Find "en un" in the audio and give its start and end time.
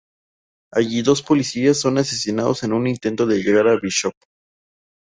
2.63-2.87